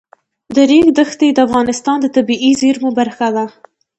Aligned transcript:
د 0.55 0.57
ریګ 0.69 0.87
دښتې 0.99 1.27
د 1.33 1.37
افغانستان 1.47 1.97
د 2.01 2.05
طبیعي 2.15 2.51
زیرمو 2.61 2.89
برخه 2.99 3.27
ده. 3.35 3.45